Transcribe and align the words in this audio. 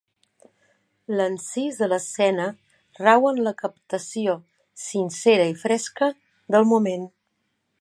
L'encís 1.17 1.75
de 1.81 1.89
l'escena 1.91 2.47
rau 3.01 3.27
en 3.33 3.41
la 3.49 3.53
captació, 3.59 4.35
sincera 4.85 5.47
i 5.53 5.55
fresca, 5.65 6.11
del 6.57 6.67
moment. 6.75 7.07